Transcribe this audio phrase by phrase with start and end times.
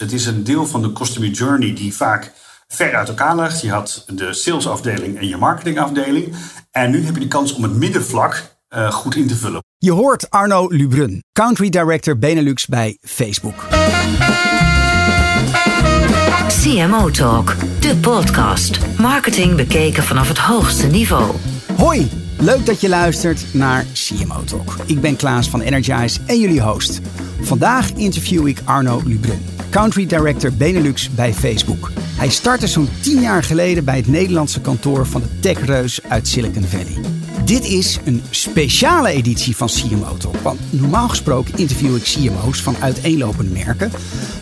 [0.00, 2.32] Het is een deel van de customer journey die vaak
[2.68, 3.60] ver uit elkaar ligt.
[3.60, 6.34] Je had de salesafdeling en je marketingafdeling.
[6.70, 9.62] En nu heb je de kans om het middenvlak uh, goed in te vullen.
[9.78, 13.66] Je hoort Arno Lubrun, Country Director Benelux bij Facebook.
[16.48, 18.78] CMO Talk, de podcast.
[18.98, 21.36] Marketing bekeken vanaf het hoogste niveau.
[21.76, 22.10] Hoi,
[22.40, 24.76] leuk dat je luistert naar CMO Talk.
[24.86, 27.00] Ik ben Klaas van Energize en jullie host.
[27.40, 31.90] Vandaag interview ik Arno Lubrun, Country Director Benelux bij Facebook.
[31.96, 36.64] Hij startte zo'n 10 jaar geleden bij het Nederlandse kantoor van de techreus uit Silicon
[36.64, 36.98] Valley.
[37.44, 40.36] Dit is een speciale editie van CMO Talk.
[40.36, 43.90] Want normaal gesproken interview ik CMO's van uiteenlopende merken.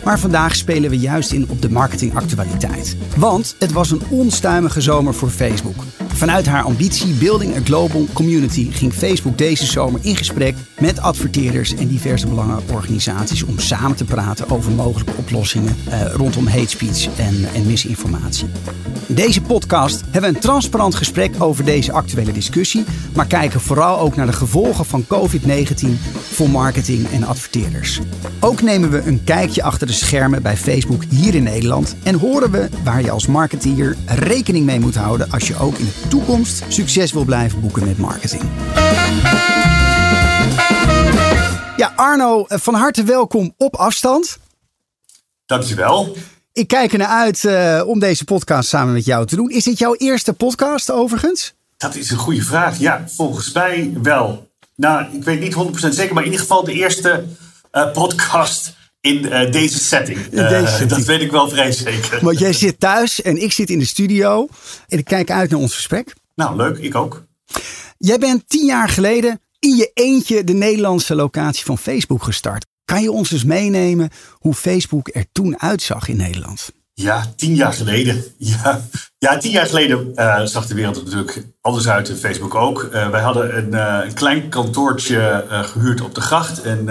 [0.03, 2.95] Maar vandaag spelen we juist in op de marketingactualiteit.
[3.17, 5.83] Want het was een onstuimige zomer voor Facebook.
[6.19, 11.75] Vanuit haar ambitie Building a Global Community ging Facebook deze zomer in gesprek met adverteerders
[11.75, 17.45] en diverse belangenorganisaties om samen te praten over mogelijke oplossingen eh, rondom hate speech en,
[17.53, 18.47] en misinformatie.
[19.07, 22.83] In deze podcast hebben we een transparant gesprek over deze actuele discussie,
[23.15, 25.87] maar kijken vooral ook naar de gevolgen van COVID-19
[26.31, 27.99] voor marketing en adverteerders.
[28.39, 32.51] Ook nemen we een kijkje achter de schermen bij Facebook hier in Nederland en horen
[32.51, 37.11] we waar je als marketeer rekening mee moet houden als je ook in toekomst succes
[37.11, 38.43] wil blijven boeken met marketing.
[41.77, 44.37] Ja, Arno, van harte welkom op afstand.
[45.45, 46.15] Dankjewel.
[46.53, 49.49] Ik kijk er naar uit uh, om deze podcast samen met jou te doen.
[49.49, 51.53] Is dit jouw eerste podcast overigens?
[51.77, 52.79] Dat is een goede vraag.
[52.79, 54.49] Ja, volgens mij wel.
[54.75, 57.25] Nou, ik weet niet 100% zeker, maar in ieder geval de eerste
[57.71, 60.17] uh, podcast in uh, deze setting.
[60.19, 60.89] In deze setting.
[60.89, 62.19] Dat weet ik wel vrij zeker.
[62.21, 64.47] Want jij zit thuis en ik zit in de studio.
[64.87, 66.13] En ik kijk uit naar ons gesprek.
[66.35, 66.77] Nou, leuk.
[66.77, 67.23] Ik ook.
[67.97, 72.65] Jij bent tien jaar geleden in je eentje de Nederlandse locatie van Facebook gestart.
[72.85, 76.71] Kan je ons eens meenemen hoe Facebook er toen uitzag in Nederland?
[76.93, 78.23] Ja, tien jaar geleden.
[78.37, 78.81] Ja,
[79.17, 82.83] ja tien jaar geleden uh, zag de wereld er natuurlijk anders uit en Facebook ook.
[82.83, 86.61] Uh, wij hadden een, uh, een klein kantoortje gehuurd op de gracht.
[86.61, 86.85] En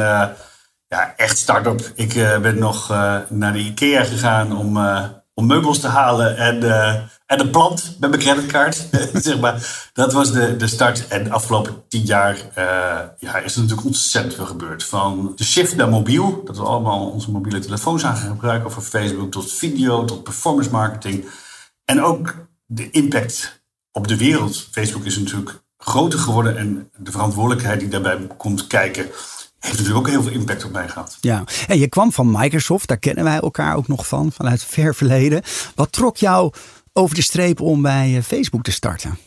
[0.89, 1.93] ja, echt start-up.
[1.95, 2.89] Ik ben nog
[3.29, 4.79] naar de IKEA gegaan om,
[5.35, 6.63] om meubels te halen en
[7.29, 8.89] en een plant met mijn creditcard.
[9.13, 9.89] zeg maar.
[9.93, 11.09] Dat was de, de start.
[11.09, 12.37] En de afgelopen tien jaar
[13.19, 14.85] ja, is er natuurlijk ontzettend veel gebeurd.
[14.85, 18.83] Van de shift naar mobiel, dat we allemaal onze mobiele telefoons aan gaan gebruiken voor
[18.83, 21.29] Facebook, tot video, tot performance marketing.
[21.85, 22.35] En ook
[22.67, 23.63] de impact
[23.93, 24.69] op de wereld.
[24.71, 29.07] Facebook is natuurlijk groter geworden en de verantwoordelijkheid die daarbij komt kijken.
[29.59, 31.19] Heeft natuurlijk ook heel veel impact op mij gehad.
[31.21, 34.71] Ja, en je kwam van Microsoft, daar kennen wij elkaar ook nog van, vanuit het
[34.71, 35.43] ver verleden.
[35.75, 36.53] Wat trok jou
[36.93, 39.19] over de streep om bij eh, Facebook te starten?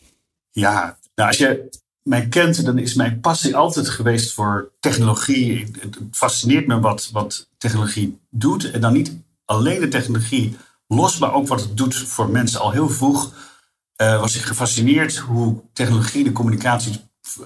[0.52, 1.69] Ja, nou als je
[2.03, 5.72] mij kent, dan is mijn passie altijd geweest voor technologie.
[5.80, 8.72] Het fascineert me wat, wat technologie doet.
[8.72, 9.16] En dan niet
[9.46, 12.59] alleen de technologie los, maar ook wat het doet voor mensen.
[12.59, 13.34] Al heel vroeg
[14.02, 17.00] uh, was ik gefascineerd hoe technologie de communicatie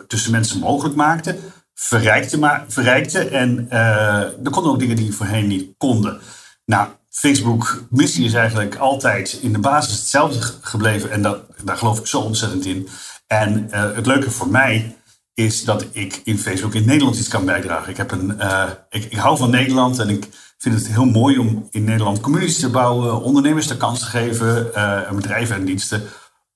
[0.07, 1.38] tussen mensen mogelijk maakte.
[1.78, 3.75] Verrijkte, maar, verrijkte en uh,
[4.19, 6.19] er konden ook dingen die voorheen niet konden.
[6.66, 11.12] Nou, Facebook missie is eigenlijk altijd in de basis hetzelfde gebleven.
[11.12, 12.88] En dat, daar geloof ik zo ontzettend in.
[13.28, 14.96] En uh, het leuke voor mij
[15.34, 17.90] is dat ik in Facebook in Nederland iets kan bijdragen.
[17.90, 20.28] Ik, heb een, uh, ik, ik, hou van Nederland en ik
[20.58, 24.72] vind het heel mooi om in Nederland communities te bouwen, ondernemers de kans te geven,
[24.75, 26.03] uh, bedrijven en diensten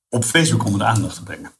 [0.09, 1.59] op Facebook onder de aandacht te brengen.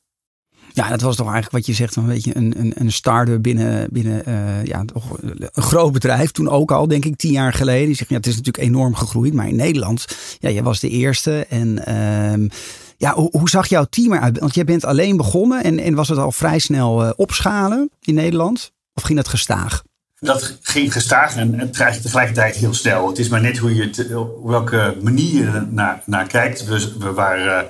[0.79, 3.88] Ja, dat was toch eigenlijk wat je zegt, een beetje een, een, een start-up binnen,
[3.91, 6.31] binnen uh, ja, toch een groot bedrijf.
[6.31, 7.85] Toen ook al, denk ik, tien jaar geleden.
[7.85, 10.06] Die zegt, ja, het is natuurlijk enorm gegroeid, maar in Nederland,
[10.39, 11.45] ja, jij was de eerste.
[11.50, 12.50] En uh,
[12.97, 14.39] ja, hoe, zag jouw team eruit?
[14.39, 18.13] Want jij bent alleen begonnen en, en was het al vrij snel uh, opschalen in
[18.13, 18.72] Nederland?
[18.94, 19.84] Of ging dat gestaag?
[20.19, 23.07] Dat ging gestaag en het tegelijkertijd heel snel.
[23.07, 24.07] Het is maar net hoe je het,
[24.44, 26.66] welke manier je naar, naar kijkt.
[26.66, 27.69] We, we waren,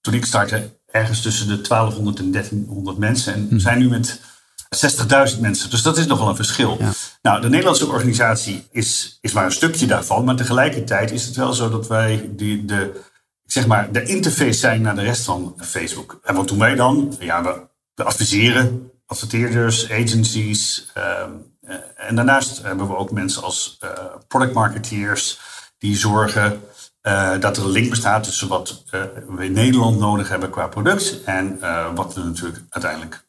[0.00, 3.34] toen ik startte, ergens tussen de 1200 en 1300 mensen.
[3.34, 3.60] En we hm.
[3.60, 4.20] zijn nu met
[5.34, 5.70] 60.000 mensen.
[5.70, 6.78] Dus dat is nogal een verschil.
[7.22, 10.24] Nou, de Nederlandse organisatie is, is maar een stukje daarvan.
[10.24, 13.00] Maar tegelijkertijd is het wel zo dat wij die, de,
[13.44, 16.20] zeg maar, de interface zijn naar de rest van Facebook.
[16.24, 17.16] En wat doen wij dan?
[17.20, 20.90] Ja, we, we adviseren adverteerders, agencies.
[20.94, 21.30] Ehm,
[21.60, 23.90] eh, en daarnaast hebben we ook mensen als uh,
[24.28, 25.40] product marketeers
[25.78, 26.60] die zorgen
[27.08, 30.66] uh, dat er een link bestaat tussen wat uh, we in Nederland nodig hebben qua
[30.66, 33.26] product en uh, wat we natuurlijk uiteindelijk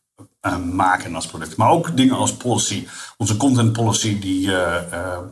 [0.73, 1.55] maken als product.
[1.55, 2.87] Maar ook dingen als policy.
[3.17, 4.51] Onze content policy die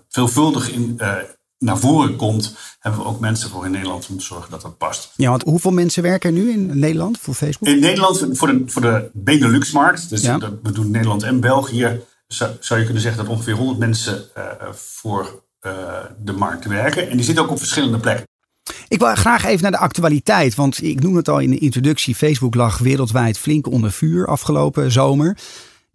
[0.09, 0.99] veelvuldig in,
[1.57, 4.77] naar voren komt, hebben we ook mensen voor in Nederland om te zorgen dat dat
[4.77, 5.13] past.
[5.15, 7.67] Ja, want hoeveel mensen werken er nu in Nederland voor Facebook?
[7.67, 10.21] In Nederland voor de, voor de Benelux-markt, dus
[10.63, 14.23] we doen Nederland en België, zou, zou je kunnen zeggen dat ongeveer 100 mensen
[14.71, 15.43] voor
[16.23, 17.09] de markt werken.
[17.09, 18.25] En die zit ook op verschillende plekken.
[18.87, 22.15] Ik wil graag even naar de actualiteit, want ik noem het al in de introductie.
[22.15, 25.37] Facebook lag wereldwijd flink onder vuur afgelopen zomer.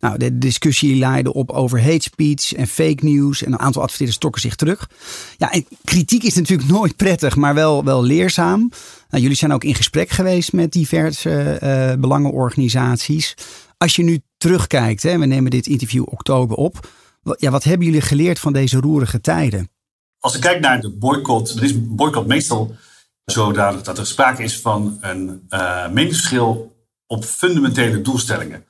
[0.02, 3.42] Nou, de discussie leidde op over hate speech en fake news.
[3.42, 4.90] En een aantal adverteerders trokken zich terug.
[5.36, 5.52] Ja,
[5.84, 8.70] kritiek is natuurlijk nooit prettig, maar wel, wel leerzaam.
[9.10, 13.34] Nou, jullie zijn ook in gesprek geweest met diverse uh, belangenorganisaties.
[13.78, 16.88] Als je nu terugkijkt, hè, we nemen dit interview oktober op.
[17.36, 19.70] Ja, wat hebben jullie geleerd van deze roerige tijden?
[20.22, 22.74] Als ik kijk naar de boycott, dan is boycott meestal
[23.24, 26.76] zodanig dat er sprake is van een uh, meningsverschil
[27.06, 28.64] op fundamentele doelstellingen.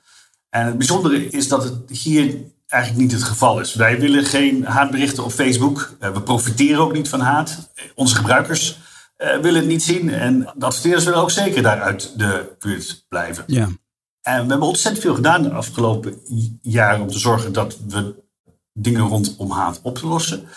[0.49, 2.35] En het bijzondere is dat het hier
[2.67, 3.73] eigenlijk niet het geval is.
[3.73, 5.95] Wij willen geen haatberichten op Facebook.
[6.01, 7.71] Uh, we profiteren ook niet van haat.
[7.95, 8.79] Onze gebruikers
[9.17, 10.09] uh, willen het niet zien.
[10.09, 13.43] En de adverteerders willen ook zeker daaruit de buurt blijven.
[13.47, 13.69] Ja.
[14.21, 16.17] En we hebben ontzettend veel gedaan de afgelopen
[16.61, 18.15] jaren om te zorgen dat we
[18.73, 20.47] dingen rondom haat op te lossen.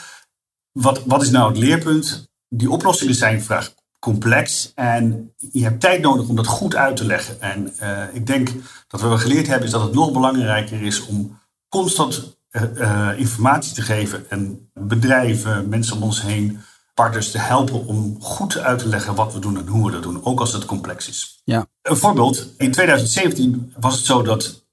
[0.76, 2.28] Wat, wat is nou het leerpunt?
[2.48, 7.04] Die oplossingen zijn vaak complex en je hebt tijd nodig om dat goed uit te
[7.04, 7.40] leggen.
[7.40, 8.50] En uh, ik denk
[8.88, 11.38] dat wat we geleerd hebben is dat het nog belangrijker is om
[11.68, 16.60] constant uh, uh, informatie te geven en bedrijven, mensen om ons heen,
[16.94, 20.02] partners te helpen om goed uit te leggen wat we doen en hoe we dat
[20.02, 21.40] doen, ook als het complex is.
[21.44, 21.66] Ja.
[21.82, 24.64] Een voorbeeld, in 2017 was het zo dat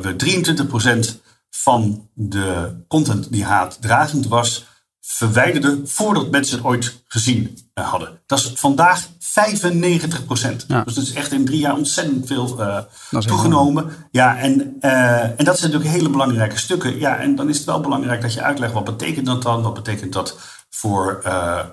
[0.00, 0.14] we
[1.16, 1.20] 23%
[1.50, 4.68] van de content die haatdragend was,
[5.12, 8.20] verwijderde voordat mensen het ooit gezien eh, hadden.
[8.26, 10.68] Dat is vandaag 95 procent.
[10.68, 12.78] Dus dat is echt in drie jaar ontzettend veel uh,
[13.20, 13.92] toegenomen.
[14.10, 16.98] Ja, en, uh, en dat zijn natuurlijk hele belangrijke stukken.
[16.98, 19.62] Ja, en dan is het wel belangrijk dat je uitlegt wat betekent dat dan?
[19.62, 20.38] Wat betekent dat
[20.70, 21.64] voor uh,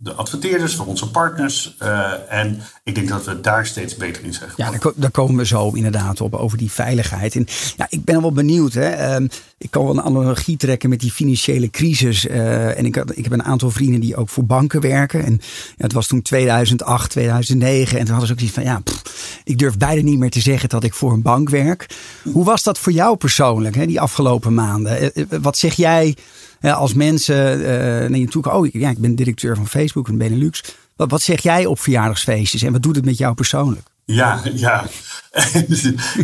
[0.00, 1.76] de adverteerders, voor onze partners.
[1.82, 4.80] Uh, en ik denk dat we daar steeds beter in zijn geworden.
[4.82, 7.34] Ja, daar, komen we zo inderdaad op, over die veiligheid.
[7.34, 7.46] En
[7.76, 8.72] ja, ik ben wel benieuwd.
[8.72, 9.18] Hè.
[9.20, 9.28] Uh,
[9.58, 12.24] ik kan wel een analogie trekken met die financiële crisis.
[12.24, 15.24] Uh, en ik, ik heb een aantal vrienden die ook voor banken werken.
[15.24, 15.32] En
[15.76, 17.98] ja, het was toen 2008, 2009.
[17.98, 20.40] En toen hadden ze ook zoiets van, ja, pff, ik durf bijna niet meer te
[20.40, 21.86] zeggen dat ik voor een bank werk.
[22.32, 25.12] Hoe was dat voor jou persoonlijk, hè, die afgelopen maanden?
[25.40, 26.16] Wat zeg jij
[26.60, 27.66] als mensen uh,
[28.08, 30.62] naar je toe komen, oh ja, ik ben directeur van Facebook van Benelux.
[30.96, 33.86] Wat, wat zeg jij op verjaardagsfeestjes en wat doet het met jou persoonlijk?
[34.04, 34.84] Ja, ja.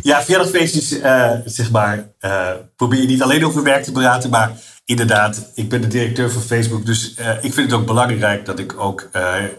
[0.03, 4.53] ja, verjaardagsfeestjes, uh, zeg maar, uh, probeer je niet alleen over werk te praten, maar
[4.85, 8.59] inderdaad, ik ben de directeur van Facebook, dus uh, ik vind het ook belangrijk dat
[8.59, 9.09] ik ook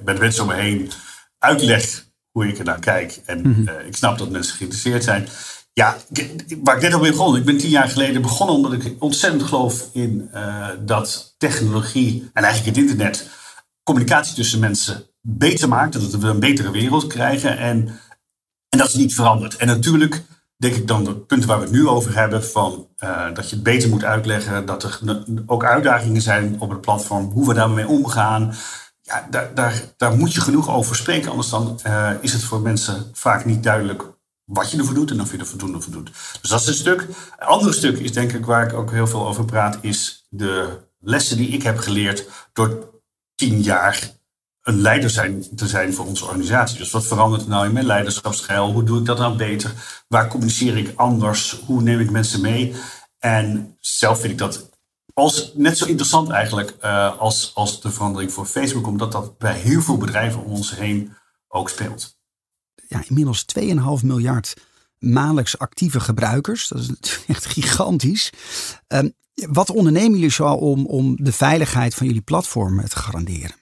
[0.06, 0.92] met mensen om me heen
[1.40, 3.20] uitleg hoe ik er naar kijk.
[3.26, 3.70] En mm -hmm.
[3.88, 5.28] ik snap dat mensen geïnteresseerd zijn.
[5.78, 5.98] Ja,
[6.64, 7.36] waar ik net al mee begon.
[7.36, 12.44] Ik ben tien jaar geleden begonnen omdat ik ontzettend geloof in uh, dat technologie en
[12.44, 13.30] eigenlijk het internet
[13.84, 15.94] communicatie tussen mensen beter maakt.
[15.94, 17.58] Dat we een betere wereld krijgen.
[17.58, 18.00] En,
[18.70, 19.56] en dat is niet veranderd.
[19.56, 20.24] En natuurlijk
[20.58, 22.46] denk ik dan de punten waar we het nu over hebben.
[22.46, 24.66] Van, uh, dat je het beter moet uitleggen.
[24.66, 25.00] Dat er
[25.46, 27.32] ook uitdagingen zijn op het platform.
[27.32, 28.54] Hoe we daarmee omgaan.
[29.02, 31.30] Ja, daar, daar, daar moet je genoeg over spreken.
[31.30, 34.14] Anders dan uh, is het voor mensen vaak niet duidelijk
[34.46, 36.12] wat je ervoor doet en of je er voldoende doet.
[36.42, 37.02] Dus dat is een stuk.
[37.02, 40.80] Een ander stuk is denk ik waar ik ook heel veel over praat, is de
[41.00, 42.94] lessen die ik heb geleerd door
[43.36, 44.14] tien jaar
[44.62, 46.78] een leider zijn, te zijn voor onze organisatie.
[46.78, 48.72] Dus wat verandert er nou in mijn leiderschapsstijl?
[48.72, 50.04] Hoe doe ik dat nou beter?
[50.08, 51.60] Waar communiceer ik anders?
[51.66, 52.76] Hoe neem ik mensen mee?
[53.20, 54.70] En zelf vind ik dat
[55.14, 59.54] als, net zo interessant eigenlijk uh, als, als de verandering voor Facebook, omdat dat bij
[59.54, 61.14] heel veel bedrijven om ons heen
[61.48, 62.16] ook speelt
[62.88, 64.54] ja, inmiddels 2,5 miljard
[65.00, 66.68] maandelijks actieve gebruikers.
[66.68, 68.30] Dat is echt gigantisch.
[68.88, 73.56] Um, wat ondernemen jullie zo om, om de veiligheid van jullie platform te garanderen?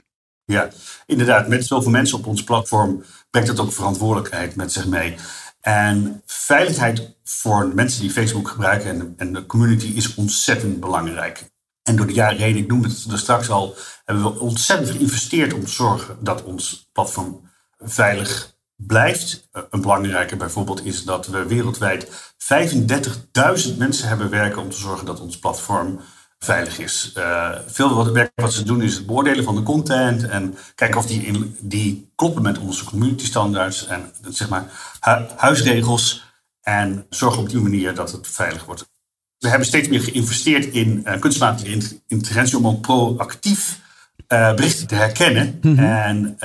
[0.45, 0.69] Ja,
[1.05, 1.47] inderdaad.
[1.47, 5.15] Met zoveel mensen op ons platform brengt het ook verantwoordelijkheid met zich mee.
[5.61, 11.43] En veiligheid voor mensen die Facebook gebruiken en de, en de community is ontzettend belangrijk.
[11.83, 13.75] En door de jaren heen, ik noemde het er straks al,
[14.05, 17.49] hebben we ontzettend geïnvesteerd om te zorgen dat ons platform
[17.79, 18.52] veilig
[18.87, 19.47] blijft.
[19.51, 25.05] Eh, een belangrijke bijvoorbeeld is dat we wereldwijd 35.000 mensen hebben werken om te zorgen
[25.05, 25.99] dat ons platform
[26.43, 27.13] veilig is.
[27.17, 30.55] Uh, veel wat het werk wat ze doen is het beoordelen van de content en
[30.75, 34.65] kijken of die, in, die kloppen met onze community standards en zeg maar
[34.99, 36.23] hu huisregels
[36.61, 38.91] en zorgen op die manier dat het veilig wordt.
[39.37, 43.79] We hebben steeds meer geïnvesteerd in uh, kunstmatige intelligentie om ook proactief
[44.27, 45.57] uh, berichten te herkennen.
[45.61, 45.85] Mm -hmm.
[45.85, 46.37] En,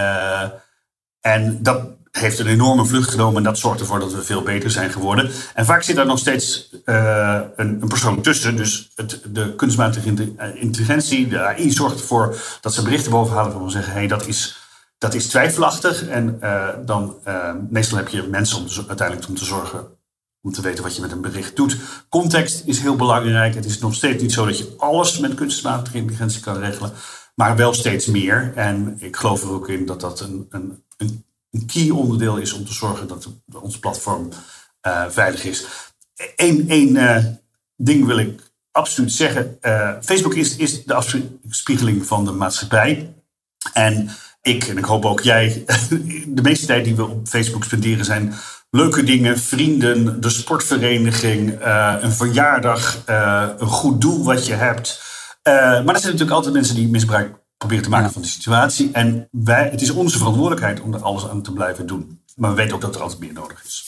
[1.21, 4.71] en dat heeft een enorme vlucht genomen en dat zorgt ervoor dat we veel beter
[4.71, 5.31] zijn geworden.
[5.55, 8.57] En vaak zit daar nog steeds uh, een, een, persoon tussen.
[8.57, 13.71] Dus het, de kunstmatige eh, intelligentie, de AI, zorgt ervoor dat ze berichten bovenhalen van
[13.71, 14.59] zeggen: hé, hey, dat, is,
[14.99, 16.09] dat is twijfelachtig.
[16.09, 17.17] En uh, dan
[17.71, 19.97] meestal heb je mensen om te, uiteindelijk om te zorgen
[20.43, 21.77] om te weten wat je met een bericht doet.
[22.09, 23.55] Context is heel belangrijk.
[23.55, 26.93] Het is nog steeds niet zo dat je alles met kunstmatige intelligentie kan regelen,
[27.35, 28.53] maar wel steeds meer.
[28.55, 31.25] En ik geloof er ook in dat dat een, een, een,
[31.67, 33.29] key onderdeel is om te zorgen dat
[33.61, 34.29] ons platform
[34.87, 35.67] uh, veilig is.
[36.37, 37.25] Eén uh,
[37.77, 38.41] ding wil ik
[38.71, 39.59] absoluut zeggen.
[39.63, 43.15] Uh, Facebook is, is de afspiegeling van de maatschappij.
[43.73, 44.11] En
[44.43, 45.65] ik, en ik hoop ook jij,
[46.27, 48.35] de meeste tijd die we op Facebook spenderen zijn
[48.71, 51.61] leuke dingen, vrienden, de sportvereniging,
[52.01, 53.03] een verjaardag,
[53.59, 55.03] een goed doel wat je hebt.
[55.43, 58.91] Maar er zijn natuurlijk altijd mensen die misbruik proberen te maken van de situatie.
[58.93, 62.21] En wij, het is onze verantwoordelijkheid om er alles aan te blijven doen.
[62.37, 63.87] Maar we weten ook dat er altijd meer nodig is.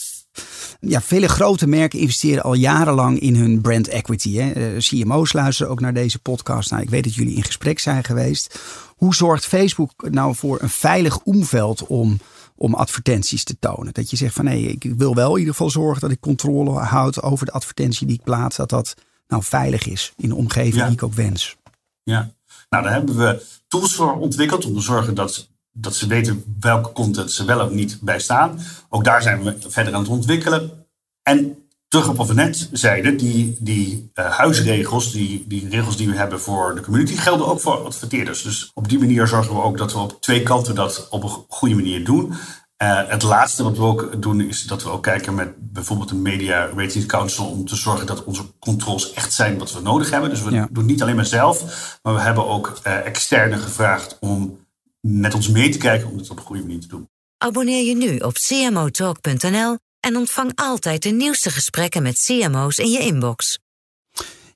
[0.79, 4.35] Ja, vele grote merken investeren al jarenlang in hun brand equity.
[4.35, 4.77] Hè.
[4.77, 6.71] CMO's luisteren ook naar deze podcast.
[6.71, 8.59] Nou, ik weet dat jullie in gesprek zijn geweest.
[8.95, 12.17] Hoe zorgt Facebook nou voor een veilig omveld om
[12.61, 13.93] om advertenties te tonen.
[13.93, 16.71] Dat je zegt van nee, ik wil wel in ieder geval zorgen dat ik controle
[16.71, 18.55] houd over de advertentie die ik plaats.
[18.55, 18.95] Dat dat
[19.27, 21.57] nou veilig is in de omgeving die ik ook wens.
[22.03, 22.33] Ja,
[22.71, 26.91] nou daar hebben we tools voor ontwikkeld om te zorgen dat, dat ze weten welke
[26.91, 28.59] content ze wel of niet bij staan.
[28.89, 30.85] Ook daar zijn we verder aan het ontwikkelen.
[31.23, 36.09] En terug op wat we net zeiden, die, die uh, huisregels, die, die regels die
[36.09, 38.41] we hebben voor de community, gelden ook voor adverteerders.
[38.41, 41.45] Dus op die manier zorgen we ook dat we op twee kanten dat op een
[41.47, 42.33] goede manier doen.
[42.81, 46.21] Uh, het laatste wat we ook doen is dat we ook kijken met bijvoorbeeld een
[46.21, 50.29] Media Rating Council om te zorgen dat onze controls echt zijn wat we nodig hebben.
[50.29, 51.63] Dus we doen het niet alleen maar zelf,
[52.03, 54.59] maar we hebben ook uh, externe gevraagd om
[54.99, 57.09] met ons mee te kijken om het op een goede manier te doen.
[57.37, 62.99] Abonneer je nu op cmotalk.nl en ontvang altijd de nieuwste gesprekken met CMO's in je
[62.99, 63.59] inbox.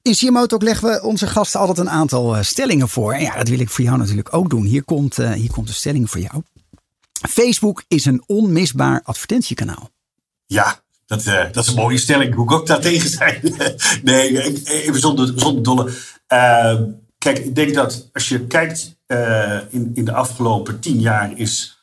[0.01, 3.13] In CMO Talk leggen we onze gasten altijd een aantal eh, stellingen voor.
[3.13, 4.63] En ja, dat wil ik voor jou natuurlijk ook doen.
[4.65, 6.43] Hier komt, uh, hier komt de stelling voor jou.
[7.21, 9.89] Facebook is een onmisbaar advertentiekanaal.
[10.45, 12.33] Ja, dat, uh, dat is een mooie stelling.
[12.33, 13.41] Hoe kan ik daar tegen zijn?
[14.03, 15.91] nee, even zonder, zonder dolle.
[16.33, 16.81] Uh,
[17.17, 18.97] kijk, ik denk dat als je kijkt
[19.69, 21.77] in, in de afgelopen tien jaar is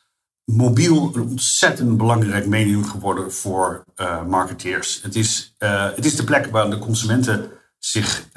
[0.45, 3.85] mobiel een ontzettend belangrijk medium geworden voor
[4.27, 4.99] marketeers.
[5.01, 5.55] Het is,
[5.95, 8.27] het is de plek waar de consumenten zich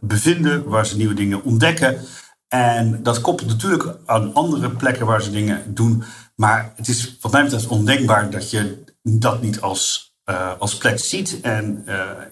[0.00, 2.00] bevinden, waar ze nieuwe dingen ontdekken.
[2.48, 6.04] En dat koppelt natuurlijk aan andere plekken waar ze dingen doen.
[6.34, 10.14] Maar het is wat mij betreft ondenkbaar dat je dat niet als,
[10.58, 11.40] als plek ziet.
[11.40, 11.84] En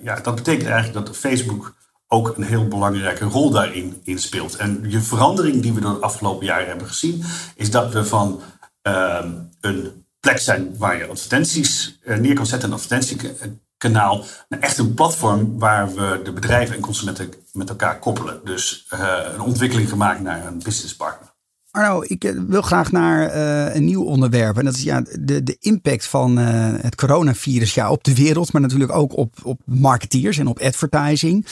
[0.03, 1.75] ja, dat betekent eigenlijk dat Facebook
[2.09, 4.57] ook een heel belangrijke rol daarin in speelt.
[4.57, 8.41] En de verandering die we door de afgelopen jaren hebben gezien, is dat we van
[8.83, 9.25] uh,
[9.61, 14.21] een plek zijn waar je advertenties uh, neer kan zetten, een advertentiekanaal, naar
[14.61, 18.41] echt een platform waar we de bedrijven en consumenten met elkaar koppelen.
[18.45, 21.35] Dus uh, een ontwikkeling gemaakt naar een business partner.
[21.71, 24.59] Arno, ik eh, wil graag naar uh, een nieuw onderwerp.
[24.59, 28.63] En dat is ja, de, de impact van het coronavirus ja, op de wereld, maar
[28.63, 31.47] natuurlijk ook op, op marketeers en op advertising.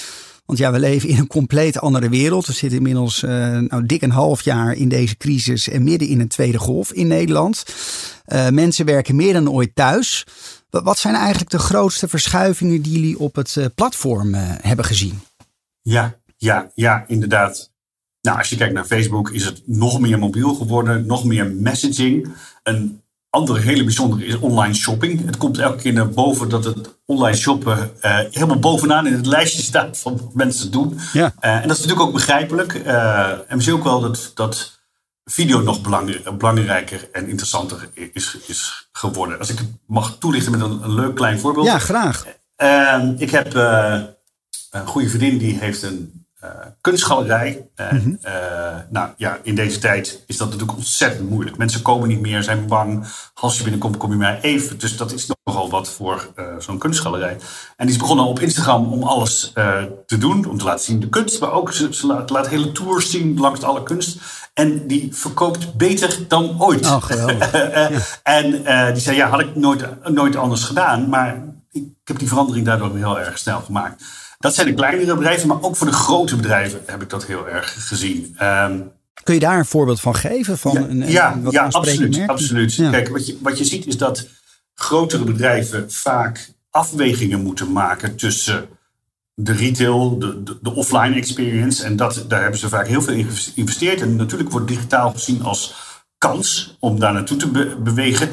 [0.47, 2.47] Want ja, we leven in een compleet andere wereld.
[2.47, 6.28] We zitten inmiddels nou, dik een half jaar in deze crisis en midden in een
[6.28, 7.64] tweede golf in Nederland.
[8.50, 10.25] Mensen werken meer dan ooit thuis.
[10.83, 15.21] Wat zijn eigenlijk de grootste verschuivingen die jullie op het uh, platform hebben gezien?
[15.83, 17.73] Ja, ja, ja, inderdaad.
[18.21, 22.35] Nou, als je kijkt naar Facebook, is het nog meer mobiel geworden, nog meer messaging.
[22.62, 25.25] Een andere hele bijzondere is online shopping.
[25.25, 29.26] Het komt elke keer naar boven dat het online shoppen uh, helemaal bovenaan in het
[29.37, 30.99] lijstje staat van wat mensen doen.
[31.12, 31.35] Ja.
[31.40, 32.75] Uh, en dat is natuurlijk ook begrijpelijk.
[32.75, 34.81] Uh, en we zien ook wel dat, dat
[35.25, 39.38] video nog belang, belangrijker en interessanter is, is geworden.
[39.38, 41.66] Als ik het mag toelichten met een, een leuk klein voorbeeld.
[41.66, 42.26] Ja, graag.
[43.19, 43.54] ik heb
[44.71, 46.24] een goede vriendin die heeft een
[46.81, 47.69] kunstgalerij.
[47.75, 48.19] En, mm
[48.91, 51.57] nou ja, in deze tijd is dat natuurlijk ontzettend moeilijk.
[51.57, 53.07] Mensen komen niet meer, zijn bang.
[53.35, 54.79] Als je binnenkomt, kom je maar even.
[54.79, 57.37] Dus dat is nogal wat voor zo'n kunstgalerij.
[57.77, 59.53] En die is begonnen op Instagram om alles
[60.07, 60.47] te doen.
[60.47, 61.41] Om te laten zien de kunst.
[61.41, 64.19] Maar ook ze, ze laat, laat, hele tours zien langs alle kunst.
[64.55, 66.87] En die verkoopt beter dan ooit.
[66.87, 67.09] Oh.
[68.23, 68.51] En
[68.93, 71.09] die zei, ja, had ik nooit, nooit anders gedaan.
[71.09, 74.05] Maar ik heb die verandering daardoor heel erg snel gemaakt.
[74.45, 77.49] Dat zijn de kleinere bedrijven, maar ook voor de grote bedrijven heb ik dat heel
[77.49, 78.37] erg gezien.
[78.43, 80.59] Um, Kun je daar een voorbeeld van geven?
[80.59, 82.23] Van ja, een, ja, wat ja absoluut.
[82.27, 82.75] absoluut.
[82.75, 84.29] Kijk, wat je, wat je ziet is dat
[84.75, 88.69] grotere bedrijven vaak afwegingen moeten maken tussen
[89.35, 91.85] de retail, de, de, de, offline experience.
[91.85, 94.01] En dat, daar hebben ze vaak heel veel in geïnvesteerd.
[94.01, 95.75] En natuurlijk wordt digitaal gezien als
[96.19, 98.29] kans om daar naartoe te bewegen.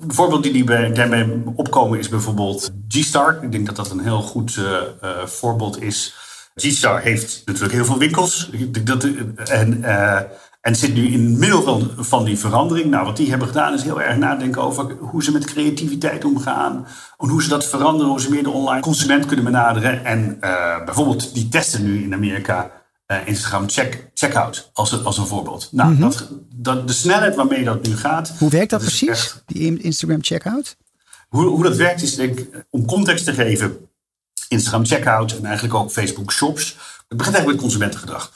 [0.00, 3.38] Een voorbeeld die, die daarmee opkomen is bijvoorbeeld G-Star.
[3.42, 6.14] Ik denk dat dat een heel goed uh, uh, voorbeeld is.
[6.54, 8.50] G-Star heeft natuurlijk heel veel winkels.
[8.84, 9.04] Dat,
[9.48, 10.20] en uh,
[10.60, 12.90] En zit nu in het middel van, van die verandering.
[12.90, 16.86] Nou, wat die hebben gedaan is heel erg nadenken over hoe ze met creativiteit omgaan.
[17.16, 20.04] Hoe ze dat veranderen, hoe ze meer de online consument kunnen benaderen.
[20.04, 20.36] En
[20.84, 22.70] bijvoorbeeld, die testen nu in Amerika
[23.26, 25.68] Instagram check, checkout als, als een voorbeeld.
[25.72, 26.10] Nou, mm -hmm.
[26.10, 28.32] dat, dat, de snelheid waarmee dat nu gaat.
[28.38, 30.76] Hoe werkt dat, dat precies, echt, die Instagram checkout?
[31.28, 33.76] Hoe, hoe dat werkt is, denk ik, om context te geven.
[34.48, 36.76] Instagram checkout en eigenlijk ook Facebook shops.
[37.08, 38.32] Het begint eigenlijk met consumentengedrag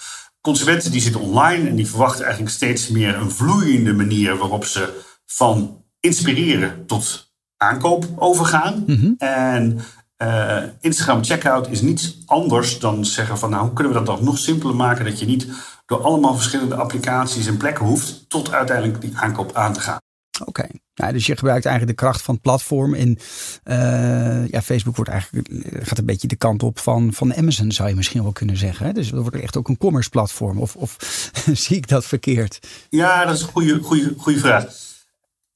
[0.47, 5.03] consumenten die zitten online en die verwachten eigenlijk steeds meer een vloeiende manier waarop ze
[5.27, 8.85] van inspireren tot aankoop overgaan.
[8.87, 9.13] Mhm.
[9.19, 9.81] En
[10.23, 14.25] uh, Instagram checkout is niets anders dan zeggen van nou hoe kunnen we dat dan
[14.25, 15.49] nog simpeler maken dat je niet
[15.87, 19.99] door allemaal verschillende applicaties en plekken hoeft tot uiteindelijk die aankoop aan te gaan.
[20.45, 22.95] Oké, ja, dus je gebruikt eigenlijk de kracht van het platform.
[22.95, 23.19] En
[23.65, 25.49] uh, ja, Facebook wordt eigenlijk,
[25.83, 28.87] gaat een beetje de kant op van, van Amazon, zou je misschien wel kunnen zeggen.
[28.87, 28.93] Hè?
[28.93, 30.59] Dus dat wordt echt ook een commerce platform.
[30.59, 30.97] Of, of
[31.65, 32.59] zie ik dat verkeerd?
[32.91, 34.86] Ja, dat is een goede, goede, goede vraag.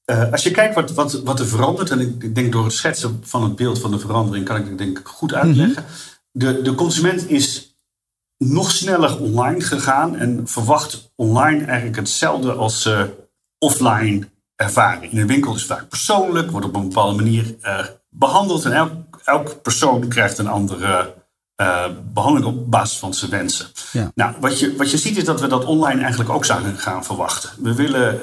[0.05, 3.19] Uh, als je kijkt wat, wat, wat er verandert, en ik denk door het schetsen
[3.23, 5.83] van het beeld van de verandering kan ik het denk ik goed uitleggen.
[5.83, 5.89] Mm
[6.31, 6.53] -hmm.
[6.53, 7.75] de, de consument is
[8.37, 13.03] nog sneller online gegaan en verwacht online eigenlijk hetzelfde als uh,
[13.57, 15.11] offline ervaring.
[15.11, 17.79] In een winkel is het vaak persoonlijk, wordt op een bepaalde manier uh,
[18.09, 18.65] behandeld.
[18.65, 21.13] En elk, elk persoon krijgt een andere
[21.61, 23.67] uh, behandeling op basis van zijn wensen.
[23.91, 24.11] Ja.
[24.15, 27.05] Nou, wat je, wat je ziet is dat we dat online eigenlijk ook zouden gaan
[27.05, 27.49] verwachten.
[27.57, 28.21] We willen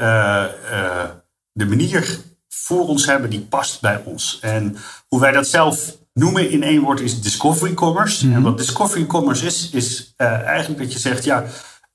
[1.59, 4.39] de manier voor ons hebben die past bij ons.
[4.41, 4.77] En
[5.09, 8.27] hoe wij dat zelf noemen in één woord is discovery commerce.
[8.27, 8.37] Mhm.
[8.37, 11.45] En wat discovery commerce is, is eigenlijk dat je zegt, ja,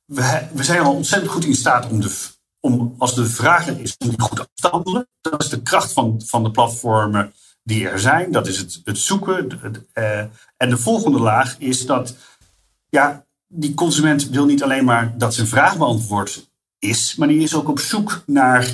[0.06, 2.12] we, we zijn al ontzettend goed in staat om de
[2.60, 5.08] om, als de vraag er is om die goed af te handelen.
[5.22, 8.32] Dat is de kracht van, van de platformen die er zijn.
[8.32, 9.60] Dat is het, het zoeken.
[9.62, 10.20] Het, uh,
[10.58, 12.16] en de volgende laag is dat
[12.90, 17.56] ja, die consument wil niet alleen maar dat zijn vraag beantwoord is, maar die is
[17.56, 18.68] ook op zoek naar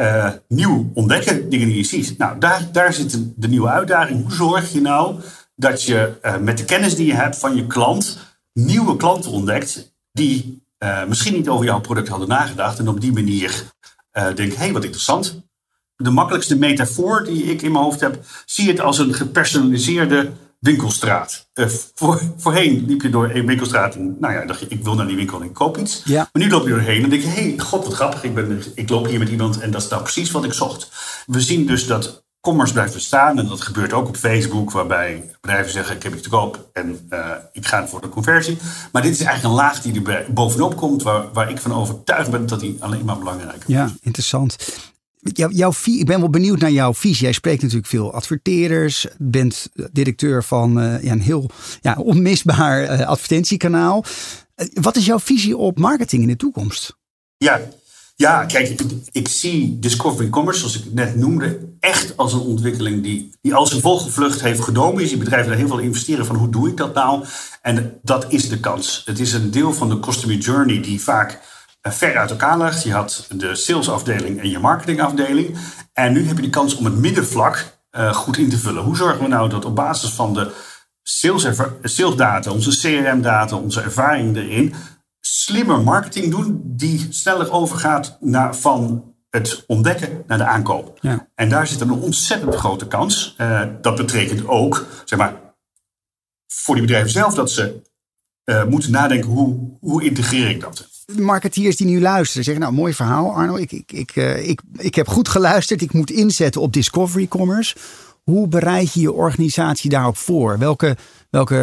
[0.00, 2.18] uh, nieuw ontdekken, dingen die je ziet.
[2.18, 4.22] Nou, daar, daar zit de, nieuwe uitdaging.
[4.22, 5.20] Hoe zorg je nou
[5.54, 8.18] dat je uh, met de kennis die je hebt van je klant
[8.52, 12.78] nieuwe klanten ontdekt die uh, misschien niet over jouw product hadden nagedacht.
[12.78, 13.64] En op die manier
[14.12, 15.40] denk, hé, hey, wat interessant.
[15.96, 20.30] De makkelijkste metafoor die ik in mijn hoofd heb, zie het als een gepersonaliseerde
[20.62, 21.48] winkelstraat.
[21.54, 24.94] Uh, voor, voorheen liep je door een winkelstraat en nou ja, dacht je, ik wil
[24.94, 26.02] naar die winkel en ik koop iets.
[26.04, 26.28] Ja.
[26.32, 28.62] Maar nu loop je doorheen en denk je, hé, hey, god wat grappig, ik, ben,
[28.74, 30.90] ik loop hier met iemand en dat is nou precies wat ik zocht.
[31.26, 33.38] We zien dus dat commerce blijft bestaan.
[33.38, 37.06] En dat gebeurt ook op Facebook, waarbij bedrijven zeggen: Ik heb iets te koop en
[37.10, 38.58] uh, ik ga voor de conversie.
[38.92, 42.30] Maar dit is eigenlijk een laag die er bovenop komt, waar, waar ik van overtuigd
[42.30, 43.74] ben dat die alleen maar belangrijk is.
[43.74, 44.56] Ja, interessant.
[45.24, 47.22] Jouw, jouw, ik ben wel benieuwd naar jouw visie.
[47.22, 54.04] Jij spreekt natuurlijk veel adverteerders, bent directeur van ja, een heel ja, onmisbaar uh, advertentiekanaal.
[54.72, 56.96] wat is jouw visie op marketing in de toekomst?
[57.36, 57.60] Ja,
[58.16, 58.82] ja, kijk,
[59.12, 63.72] ik, zie Discovery Commerce, zoals ik net noemde, echt als een ontwikkeling die, die als
[63.72, 65.02] een volgevlucht heeft genomen.
[65.02, 67.24] Je ziet bedrijven daar heel veel investeren van hoe doe ik dat nou?
[67.62, 69.02] En dat is de kans.
[69.04, 71.40] Het is een deel van de customer journey die vaak
[71.82, 72.82] ver uit elkaar ligt.
[72.82, 75.58] Je had de salesafdeling en je marketingafdeling.
[75.92, 78.82] En nu heb je de kans om het middenvlak uh, goed in te vullen.
[78.82, 80.52] Hoe zorgen we nou dat op basis van de
[81.02, 81.46] sales,
[81.82, 84.74] sales data, onze CRM-data, onze ervaring erin
[85.20, 90.98] slimmer marketing doen die sneller overgaat naar, van het ontdekken naar de aankoop.
[91.00, 91.28] Ja.
[91.34, 93.34] En daar zit een ontzettend grote kans.
[93.38, 95.34] Uh, dat betekent ook, zeg maar,
[96.46, 97.82] voor die bedrijven zelf dat ze
[98.44, 100.88] uh, moeten nadenken hoe, hoe integreer ik dat.
[101.18, 104.94] Marketeers die nu luisteren zeggen, nou mooi verhaal Arno, ik, ik, ik, uh, ik, ik
[104.94, 107.76] heb goed geluisterd, ik moet inzetten op discovery commerce.
[108.22, 110.58] Hoe bereid je je organisatie daarop voor?
[110.58, 110.96] Welke,
[111.30, 111.54] welke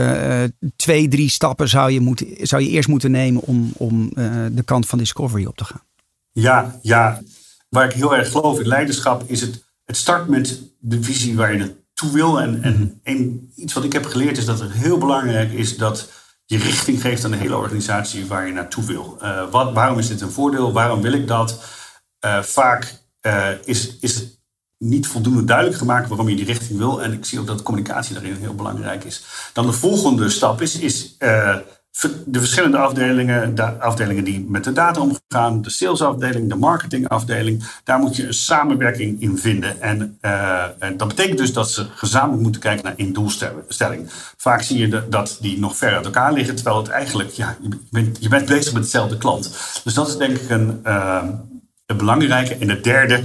[0.62, 4.46] uh, twee, drie stappen zou je, moeten, zou je eerst moeten nemen om, om uh,
[4.52, 5.82] de kant van discovery op te gaan?
[6.32, 7.22] Ja, ja,
[7.70, 11.52] waar ik heel erg geloof in leiderschap is het, het start met de visie waar
[11.52, 12.42] je naartoe wil.
[12.42, 16.10] En, en, en iets wat ik heb geleerd is dat het heel belangrijk is dat
[16.50, 19.18] je richting geeft aan de hele organisatie waar je naartoe wil.
[19.22, 20.74] Uh, wat, waarom is dit een voordeel?
[20.74, 21.78] Waarom wil ik dat?
[22.42, 22.98] vaak
[23.64, 24.40] is, is het
[24.78, 27.04] niet voldoende duidelijk gemaakt waarom je die richting wil.
[27.04, 29.24] En ik zie ook dat communicatie daarin heel belangrijk is.
[29.54, 31.16] Dan de volgende stap is, is
[32.26, 38.00] de verschillende afdelingen, de afdelingen die met de data omgaan, de salesafdeling, de marketingafdeling, daar
[38.00, 39.82] moet je een samenwerking in vinden.
[39.82, 44.10] En, uh, en dat betekent dus dat ze gezamenlijk moeten kijken naar één doelstelling.
[44.38, 47.58] Vaak zie je de, dat die nog ver uit elkaar liggen, terwijl het eigenlijk, ja,
[47.62, 49.52] je bent, je bent bezig met dezelfde klant.
[49.84, 51.24] Dus dat is denk ik een, uh,
[51.86, 52.56] een belangrijke.
[52.56, 53.24] En de derde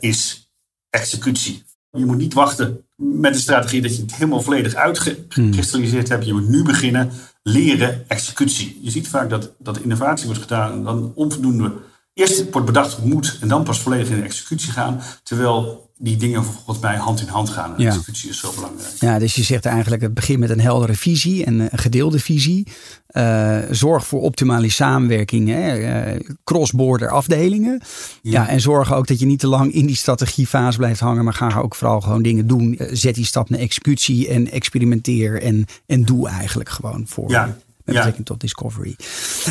[0.00, 0.50] is
[0.90, 1.64] executie.
[1.90, 6.26] Je moet niet wachten met de strategie dat je het helemaal volledig uitgekristalliseerd hebt.
[6.26, 7.10] Je moet nu beginnen
[7.48, 8.78] leren executie.
[8.82, 11.72] Je ziet vaak dat, dat innovatie wordt gedaan en dan onvoldoende.
[12.16, 15.00] Eerst wordt bedacht hoe het moet en dan pas volledig in de executie gaan.
[15.22, 17.74] Terwijl die dingen volgens mij hand in hand gaan.
[17.76, 17.88] En Ja.
[17.88, 18.92] executie is zo belangrijk.
[18.98, 22.66] Ja, dus je zegt eigenlijk het begint met een heldere visie en een gedeelde visie.
[23.06, 27.80] Eh, zorg voor optimale samenwerking, eh, cross-border afdelingen.
[28.22, 28.48] Ja.
[28.48, 31.58] en zorg ook dat je niet te lang in die strategiefase blijft hangen, maar ga
[31.58, 32.76] ook vooral gewoon dingen doen.
[32.78, 37.30] Eh, Zet die stap naar executie en experimenteer en, en doe eigenlijk gewoon voor.
[37.30, 38.00] Ja, Met ja.
[38.00, 38.96] betrekking tot discovery.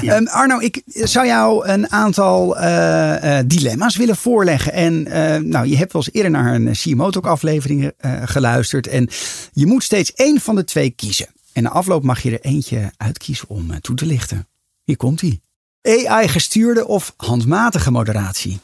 [0.01, 0.15] Ja.
[0.15, 4.73] Ehm, Arno, ik zou jou een aantal eh, eh, dilemma's willen voorleggen.
[4.73, 7.91] En eh, nou, je hebt wel eens eerder naar een CMO Talk aflevering
[8.23, 8.87] geluisterd.
[8.87, 9.09] En
[9.53, 11.27] je moet steeds één van de twee kiezen.
[11.53, 14.47] En na afloop mag je er eentje uitkiezen om toe te lichten.
[14.83, 15.41] Hier komt ie.
[15.81, 18.59] AI-gestuurde of handmatige moderatie?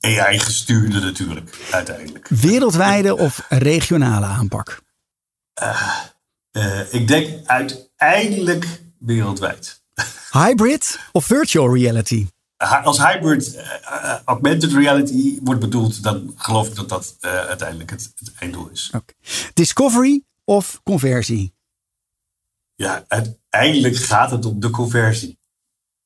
[0.00, 2.28] AI gestuurde natuurlijk, uiteindelijk.
[2.28, 4.82] Wereldwijde of regionale aanpak?
[6.52, 9.82] Eh, ik denk uiteindelijk wereldwijd.
[10.30, 12.26] Hybrid of virtual reality?
[12.56, 18.12] Als hybrid eh, eh, augmented reality wordt bedoeld, dan geloof ik dat dat uiteindelijk het,
[18.14, 18.92] het einddoel is.
[19.54, 21.54] Discovery of conversie?
[22.74, 25.38] Ja, uiteindelijk gaat het om de conversie.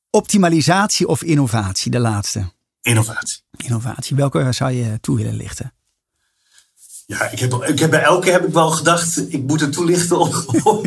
[0.09, 1.91] Optimalisatie of innovatie?
[1.91, 2.51] De laatste.
[2.81, 3.41] Innovatie.
[3.57, 4.15] Innovatie.
[4.15, 5.73] Welke zou je toe willen lichten?
[7.07, 10.19] Ja, ik heb, ik heb bij elke heb ik wel gedacht, ik moet het toelichten
[10.19, 10.31] om,
[10.63, 10.85] om,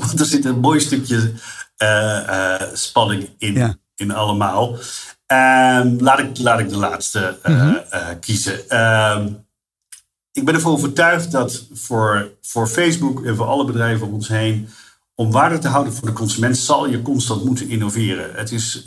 [0.00, 1.32] want er zit een mooi stukje
[1.76, 3.76] eh, eh, spanning in, Ja.
[3.96, 4.76] in allemaal.
[5.26, 8.68] Ehm, laat, ik, laat ik de laatste eh, eh, kiezen.
[8.68, 9.32] Ehm,
[10.32, 14.68] ik ben ervan overtuigd dat voor, voor Facebook en voor alle bedrijven om ons heen,
[15.14, 18.34] om waarde te houden voor de consument, zal je constant moeten innoveren.
[18.34, 18.86] Het is,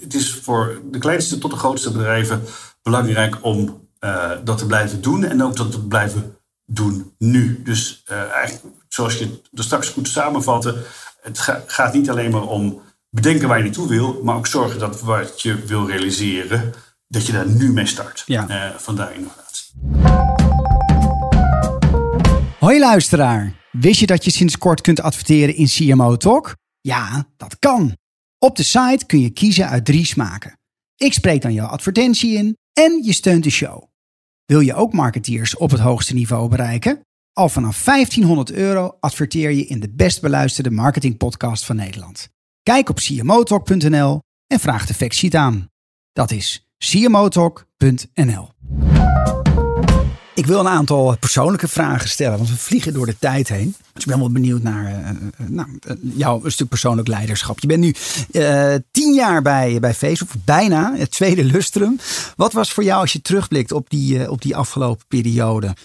[0.00, 2.42] het is voor de kleinste tot de grootste bedrijven
[2.82, 6.36] belangrijk om eh, dat te blijven doen en ook dat te blijven
[6.66, 7.62] doen nu.
[7.62, 10.84] Dus eh, eigenlijk, zoals je het er straks goed samenvatte,
[11.22, 14.78] het ga- gaat niet alleen maar om bedenken waar je naartoe wil, maar ook zorgen
[14.78, 16.72] dat wat je wil realiseren,
[17.08, 18.22] dat je daar nu mee start.
[18.26, 18.48] Ja.
[18.48, 19.64] Eh, vandaar innovatie.
[22.58, 23.52] Hoi luisteraar.
[23.70, 26.56] Wist je dat je sinds kort kunt adverteren in CMO Talk?
[26.80, 27.96] Ja, dat kan.
[28.38, 30.58] Op de site kun je kiezen uit drie smaken.
[30.96, 33.92] Ik spreek dan jouw advertentie in en je steunt de show.
[34.44, 37.00] Wil je ook marketeers op het hoogste niveau bereiken?
[37.32, 42.28] Al vanaf 1500 euro adverteer je in de best beluisterde marketingpodcast van Nederland.
[42.62, 45.68] Kijk op cmotalk.nl en vraag de factsheet aan.
[46.12, 48.48] Dat is cmotalk.nl.
[50.34, 53.74] Ik wil een aantal persoonlijke vragen stellen, want we vliegen door de tijd heen.
[53.92, 57.60] Dus ik ben wel benieuwd naar eh, nou, eh, jouw stuk persoonlijk leiderschap.
[57.60, 57.94] Je bent nu
[58.90, 61.98] tien jaar bij, bij Facebook, bijna het tweede lustrum.
[62.36, 65.76] Wat was voor jou, als je terugblikt op die, op die afgelopen periode,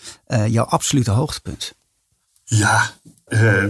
[0.47, 1.73] jouw absolute hoogtepunt?
[2.43, 2.91] Ja,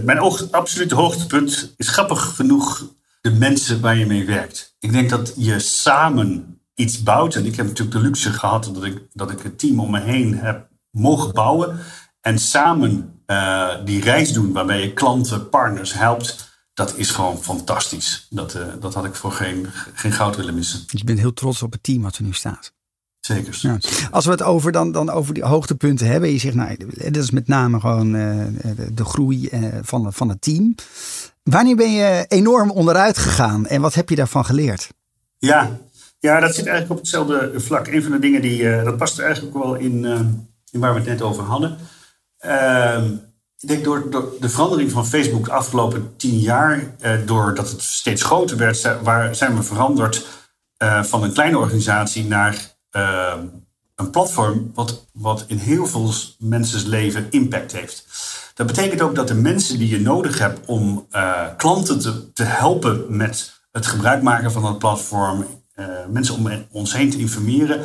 [0.04, 0.18] mijn
[0.50, 2.84] absolute hoogtepunt is grappig genoeg
[3.20, 4.76] de mensen waar je mee werkt.
[4.78, 7.34] Ik denk dat je samen iets bouwt.
[7.34, 10.00] En ik heb natuurlijk de luxe gehad dat ik, dat ik een team om me
[10.00, 11.78] heen heb mogen bouwen.
[12.20, 16.48] En samen eh, die reis doen waarbij je klanten, partners helpt.
[16.74, 18.26] Dat is gewoon fantastisch.
[18.30, 20.80] Dat, eh, dat had ik voor geen, geen goud willen missen.
[20.86, 22.72] Dus je bent heel trots op het team wat er nu staat.
[23.20, 23.58] Zeker.
[23.60, 23.78] Ja.
[24.10, 26.32] Als we het over, dan, dan over die hoogtepunten hebben.
[26.32, 29.48] Je zegt, nou, dat is met name gewoon eh, de, de groei
[29.82, 30.74] van, van het team.
[31.42, 34.88] Wanneer ben je enorm onderuit gegaan en wat heb je daarvan geleerd?
[35.38, 35.78] Ja,
[36.18, 37.86] ja, dat zit eigenlijk op hetzelfde vlak.
[37.86, 41.08] Een van de dingen die, dat past eigenlijk ook wel in, in waar we het
[41.08, 41.78] net over hadden.
[42.38, 43.12] Ehm,
[43.60, 48.22] ik denk door, de verandering van Facebook de afgelopen tien jaar, eh, doordat het steeds
[48.22, 50.26] groter werd, waar zijn we veranderd
[50.76, 53.46] eh, van een kleine organisatie naar ehm,
[53.94, 58.06] een platform wat, wat in heel veel mensen's leven impact heeft.
[58.54, 63.16] Dat betekent ook dat de mensen die je nodig hebt om eh, klanten te, helpen
[63.16, 65.46] met het gebruik maken van dat platform,
[66.10, 67.80] mensen om ons heen te informeren,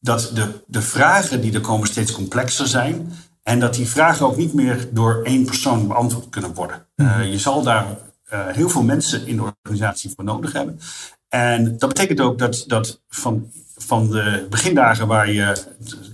[0.00, 3.12] dat de, de vragen die er komen steeds complexer zijn.
[3.42, 6.86] En dat die vragen ook niet meer door één persoon beantwoord kunnen worden.
[6.94, 7.86] Eh, je zal daar
[8.24, 10.80] eh, heel veel mensen in de organisatie voor nodig hebben.
[11.28, 15.64] En dat betekent ook dat, dat van, van de begindagen waar je,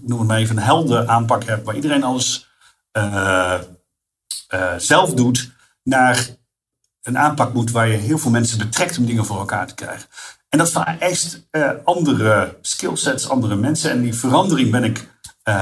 [0.02, 2.48] noem het maar even, een helder aanpak hebt, waar iedereen alles
[2.90, 3.60] eh,
[4.76, 6.28] zelf doet, naar
[7.02, 10.08] een aanpak moet waar je heel veel mensen betrekt om dingen voor elkaar te krijgen.
[10.54, 13.90] En dat vereist eh, andere skillsets, andere mensen.
[13.90, 15.08] En die verandering ben ik,
[15.42, 15.54] eh,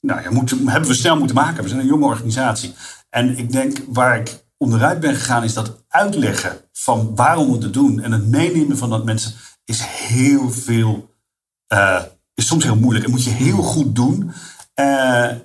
[0.00, 0.30] nou ja,
[0.70, 1.62] hebben we snel moeten maken.
[1.62, 2.74] We zijn een jonge organisatie.
[3.08, 7.72] En ik denk waar ik onderuit ben gegaan, is dat uitleggen van waarom we het
[7.72, 9.32] doen en het meenemen van dat mensen
[9.64, 11.14] is heel veel,
[11.66, 12.02] eh,
[12.34, 13.04] is soms heel moeilijk.
[13.04, 14.32] En moet je heel goed doen.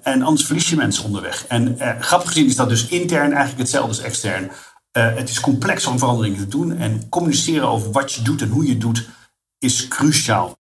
[0.04, 1.46] en anders verlies je mensen onderweg.
[1.48, 4.52] En grappig gezien is dat dus intern eigenlijk hetzelfde als extern.
[5.02, 6.78] Het is complex om veranderingen te doen.
[6.78, 9.08] En communiceren over wat je doet en hoe je het doet
[9.60, 10.58] is cruciaal.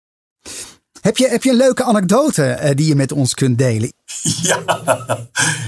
[1.01, 3.93] Heb je, heb je een leuke anekdote die je met ons kunt delen?
[4.43, 4.63] Ja,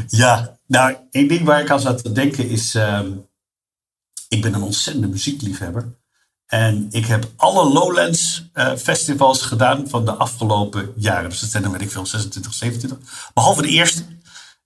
[0.09, 0.59] ja.
[0.66, 2.74] nou, één ding waar ik aan zat te denken is...
[2.74, 3.12] Ehm,
[4.29, 5.94] ik ben een ontzettende muziekliefhebber.
[6.46, 11.31] En ik heb alle Lowlands uh, festivals gedaan van de afgelopen jaren.
[11.31, 13.31] Dus dat zijn er, weet ik veel, 26, 27.
[13.35, 14.02] Behalve de eerste.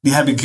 [0.00, 0.42] Die heb ik,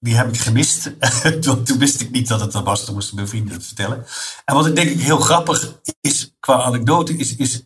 [0.00, 0.92] die heb ik gemist.
[1.40, 2.84] Toen wist ik niet dat het er was.
[2.84, 4.06] Toen moesten mijn vrienden het vertellen.
[4.44, 7.62] En wat ik denk ik heel grappig is, qua anekdote, is, is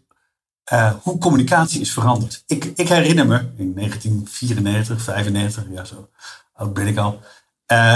[0.72, 2.42] uh, hoe communicatie is veranderd.
[2.46, 6.08] Ik, ik herinner me, in 1994, 95, ja zo
[6.54, 7.20] oud ben ik al.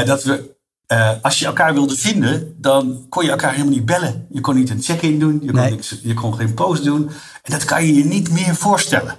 [0.05, 0.55] dat we
[0.93, 4.27] uh, als je elkaar wilde vinden, dan kon je elkaar helemaal niet bellen.
[4.31, 7.11] Je kon niet een check-in doen, je kon, niks, je kon geen post doen.
[7.43, 9.17] En dat kan je je niet meer voorstellen.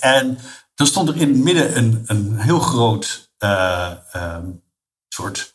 [0.00, 0.38] En
[0.74, 4.62] dan stond er in het midden een, een heel groot uh, um,
[5.08, 5.54] soort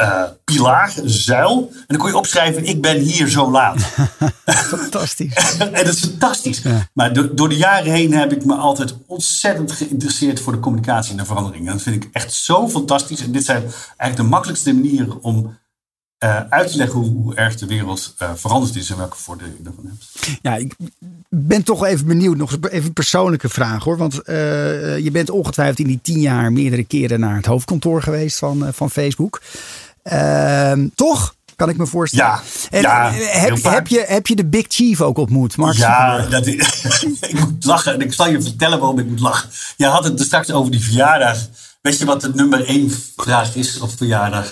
[0.00, 1.68] uh, pilaar, zuil.
[1.72, 3.80] En dan kon je opschrijven, ik ben hier zo laat.
[4.76, 5.56] fantastisch.
[5.58, 6.62] en dat is fantastisch.
[6.92, 11.10] Maar do door de jaren heen heb ik me altijd ontzettend geïnteresseerd voor de communicatie
[11.10, 11.66] en de verandering.
[11.66, 13.20] En dat vind ik echt zo fantastisch.
[13.20, 15.58] En dit zijn eigenlijk de makkelijkste manieren om
[16.24, 19.56] uh, uit te leggen hoe, hoe erg de wereld uh, veranderd is en welke voordelen
[19.58, 20.38] je ervan hebt.
[20.42, 20.74] Ja, ik
[21.28, 22.36] ben toch even benieuwd.
[22.36, 23.96] Nog even een persoonlijke vraag hoor.
[23.96, 28.38] Want uh, je bent ongetwijfeld in die tien jaar meerdere keren naar het hoofdkantoor geweest
[28.38, 29.42] van, van Facebook.
[30.02, 31.36] Ehm, toch?
[31.56, 32.26] Kan ik me voorstellen.
[32.26, 35.76] Ja, en, ja heb, heb, je, heb je de Big Chief ook ontmoet, Mark?
[35.76, 36.46] Ja, dat,
[37.30, 37.94] ik moet lachen.
[37.94, 39.50] En ik zal je vertellen waarom ik moet lachen.
[39.76, 41.38] Je had het er straks over die verjaardag.
[41.82, 44.50] Weet je wat de nummer één vraag is op verjaardag?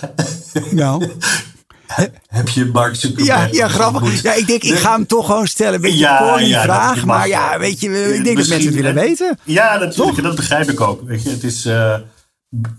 [0.71, 1.05] Nou.
[2.27, 3.27] Heb je Mark Zuckerberg?
[3.27, 4.21] Ja, ja grappig.
[4.21, 5.73] Ja, ik denk, ik ga hem toch gewoon stellen.
[5.73, 7.05] Een beetje ja, ja, vraag.
[7.05, 9.39] Maar ja, weet je, ik denk dat mensen het willen weten.
[9.43, 10.21] Ja, natuurlijk.
[10.21, 11.01] Dat begrijp ik ook.
[11.01, 11.95] Weet je, het is uh,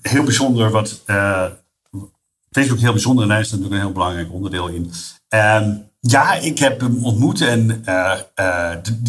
[0.02, 1.02] heel bijzonder wat...
[1.06, 1.44] Uh,
[2.50, 4.92] Facebook heel bijzonder en hij is natuurlijk een heel belangrijk onderdeel in.
[5.28, 8.14] Um, ja, ik heb hem ontmoet en uh,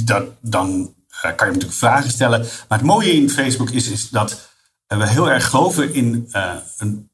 [0.04, 2.40] dat, dan kan je natuurlijk vragen stellen.
[2.40, 4.50] Maar het mooie in Facebook is, is dat
[4.88, 6.30] we heel erg geloven in
[6.78, 7.09] een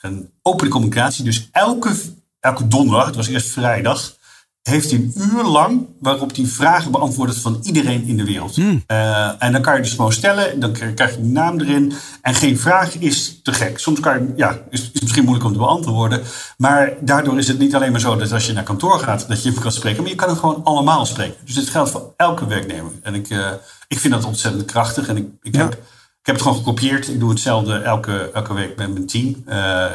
[0.00, 1.24] een open communicatie.
[1.24, 1.94] Dus elke,
[2.40, 4.18] elke donderdag, het was eerst vrijdag,
[4.62, 8.54] heeft hij een uur lang waarop hij vragen beantwoordt van iedereen in de wereld.
[8.54, 8.84] Hmm.
[8.86, 11.92] Uh, en dan kan je dus gewoon stellen, dan krijg je die naam erin.
[12.22, 13.78] En geen vraag is te gek.
[13.78, 16.22] Soms kan je, ja, is, is misschien moeilijk om te beantwoorden.
[16.56, 19.42] Maar daardoor is het niet alleen maar zo dat als je naar kantoor gaat, dat
[19.42, 20.02] je hem kan spreken.
[20.02, 21.36] Maar je kan het gewoon allemaal spreken.
[21.44, 22.92] Dus dit geldt voor elke werknemer.
[23.02, 23.50] En ik, uh,
[23.88, 25.08] ik vind dat ontzettend krachtig.
[25.08, 25.78] En ik, ik heb
[26.20, 27.08] ik heb het gewoon gekopieerd.
[27.08, 29.44] Ik doe hetzelfde elke, elke week met mijn team.
[29.48, 29.90] Uh,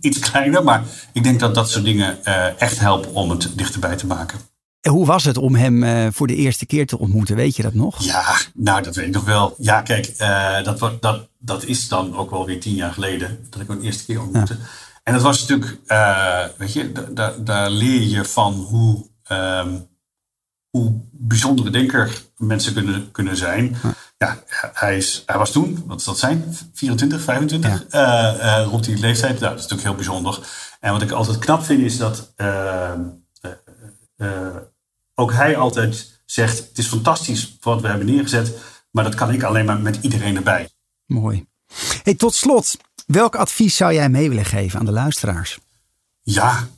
[0.00, 3.96] iets kleiner, maar ik denk dat dat soort dingen uh, echt helpen om het dichterbij
[3.96, 4.38] te maken.
[4.80, 7.36] En hoe was het om hem uh, voor de eerste keer te ontmoeten?
[7.36, 8.02] Weet je dat nog?
[8.02, 9.54] Ja, nou dat weet ik nog wel.
[9.58, 10.18] Ja, kijk,
[10.64, 13.84] dat, dat, dat is dan ook wel weer tien jaar geleden dat ik hem de
[13.86, 14.56] eerste keer ontmoette.
[14.60, 14.66] Ja.
[15.02, 15.78] En dat was natuurlijk,
[16.56, 16.92] weet je,
[17.44, 19.88] daar, leer je van hoe, um,
[20.70, 23.76] hoe bijzondere denker mensen kunnen, kunnen zijn.
[23.82, 23.94] Ja.
[24.24, 26.56] Ja, hij, is, hij was toen, wat is dat zijn?
[26.72, 27.86] 24, 25?
[27.90, 28.34] Ja.
[28.34, 29.40] Uh, uh, rond die leeftijd.
[29.40, 30.48] Nou, dat is natuurlijk heel bijzonder.
[30.80, 32.92] En wat ik altijd knap vind is dat uh,
[35.14, 38.58] ook hij altijd zegt: Het is fantastisch wat we hebben neergezet,
[38.90, 40.68] maar dat kan ik alleen maar met iedereen erbij.
[41.06, 41.46] Mooi.
[42.02, 45.58] Hey, tot slot, welk advies zou jij mee willen geven aan de luisteraars?
[46.22, 46.68] Ja,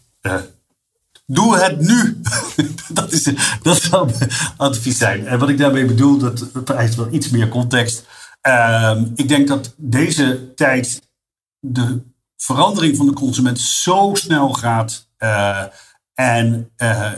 [1.27, 2.21] Doe het nu.
[3.01, 3.31] dat, is,
[3.63, 5.27] dat zou mijn advies zijn.
[5.27, 8.05] En wat ik daarmee bedoel, dat vereist wel iets meer context.
[8.47, 11.03] Uh, ik denk dat deze tijd
[11.61, 12.03] de
[12.37, 15.09] verandering van de consument zo snel gaat.
[15.19, 15.63] Uh,
[16.15, 17.13] en uh,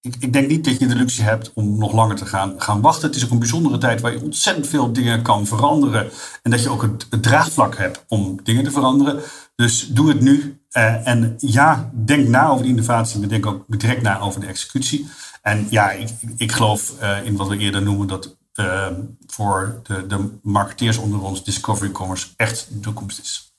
[0.00, 2.80] ik, ik, denk niet dat je de luxe hebt om nog langer te gaan, gaan
[2.80, 3.06] wachten.
[3.06, 6.10] Het is ook een bijzondere tijd waar je ontzettend veel dingen kan veranderen.
[6.42, 9.20] En dat je ook het draagvlak hebt om dingen te veranderen.
[9.54, 10.63] Dus doe het nu.
[10.76, 14.46] Uh, en ja, denk na over de innovatie, maar denk ook direct na over de
[14.46, 15.06] executie.
[15.42, 18.86] En ja, ik, ik geloof uh, in wat we eerder noemen dat uh,
[19.26, 23.52] voor de, de marketeers onder ons Discovery Commerce echt de toekomst is.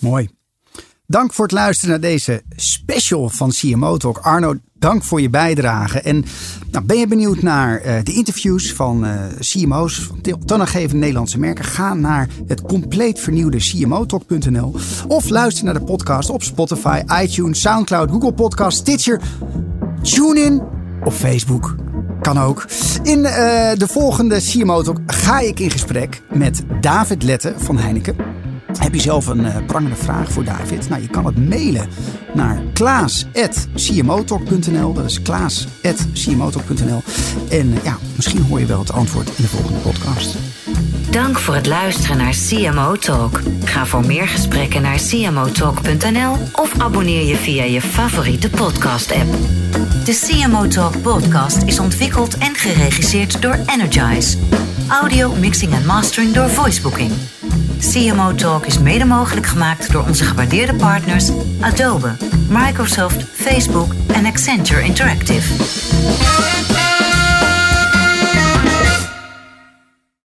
[0.00, 0.30] Mooi.
[1.10, 4.18] Dank voor het luisteren naar deze special van CMO Talk.
[4.18, 6.00] Arno, dank voor je bijdrage.
[6.00, 6.24] En
[6.70, 11.64] nou, ben je benieuwd naar uh, de interviews van uh, CMO's, van toonaangevende Nederlandse merken?
[11.64, 14.74] Ga naar het compleet vernieuwde CMOtalk.nl
[15.08, 19.20] of luister naar de podcast op Spotify, iTunes, Soundcloud, Google Podcast, Stitcher,
[20.02, 20.62] TuneIn
[21.04, 21.74] of Facebook.
[22.20, 22.66] Kan ook.
[23.02, 23.32] In uh,
[23.74, 28.39] de volgende CMO Talk ga ik in gesprek met David Lette van Heineken.
[28.78, 30.88] Heb je zelf een uh, prangende vraag voor David?
[30.88, 31.88] Nou, je kan het mailen
[32.34, 34.92] naar klaas.cmotalk.nl.
[34.92, 37.02] Dat is klaas.cmotalk.nl.
[37.50, 40.36] En uh, ja, misschien hoor je wel het antwoord in de volgende podcast.
[41.10, 43.40] Dank voor het luisteren naar CMO Talk.
[43.64, 49.32] Ga voor meer gesprekken naar cmotalk.nl of abonneer je via je favoriete podcast-app.
[50.04, 54.38] De CMO Talk podcast is ontwikkeld en geregisseerd door Energize.
[54.88, 57.12] Audio, mixing en mastering door Voicebooking.
[57.80, 62.16] CMO Talk is mede mogelijk gemaakt door onze gewaardeerde partners Adobe,
[62.48, 66.89] Microsoft, Facebook en Accenture Interactive.